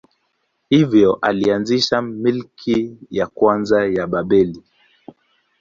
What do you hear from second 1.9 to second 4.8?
milki ya kwanza ya Babeli.